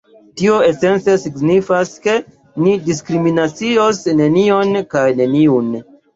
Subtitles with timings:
[0.39, 2.15] Tio esence signifas, ke
[2.63, 5.71] ni diskriminacios nenion kaj neniun.